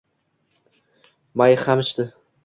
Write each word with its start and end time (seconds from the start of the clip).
May 1.41 1.57
hamichdi 1.65 2.07